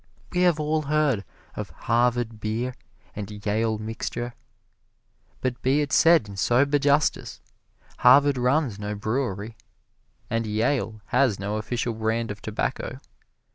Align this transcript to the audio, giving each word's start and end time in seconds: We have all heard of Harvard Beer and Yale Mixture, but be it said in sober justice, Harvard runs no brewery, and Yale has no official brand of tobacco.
We 0.31 0.41
have 0.41 0.59
all 0.59 0.81
heard 0.81 1.23
of 1.53 1.69
Harvard 1.69 2.39
Beer 2.39 2.73
and 3.15 3.29
Yale 3.45 3.77
Mixture, 3.77 4.33
but 5.41 5.61
be 5.61 5.81
it 5.81 5.93
said 5.93 6.27
in 6.27 6.37
sober 6.37 6.79
justice, 6.79 7.39
Harvard 7.99 8.39
runs 8.39 8.79
no 8.79 8.95
brewery, 8.95 9.57
and 10.27 10.47
Yale 10.47 11.01
has 11.09 11.37
no 11.39 11.57
official 11.57 11.93
brand 11.93 12.31
of 12.31 12.41
tobacco. 12.41 12.99